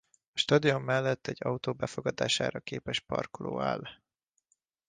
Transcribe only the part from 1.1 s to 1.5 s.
egy